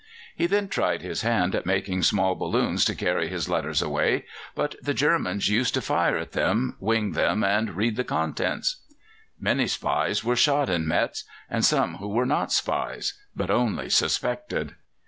[0.35, 4.73] He then tried his hand at making small balloons to carry his letters away; but
[4.81, 8.77] the Germans used to fire at them, wing them, and read the contents.
[9.39, 14.73] Many spies were shot in Metz, and some who were not spies, but only suspected.